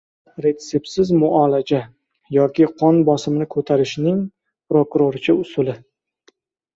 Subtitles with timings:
[0.43, 1.81] Retseptsiz «muolaja».
[2.35, 4.23] Yoki qon bosimini ko‘tarishning
[4.73, 5.77] prokurorcha usuli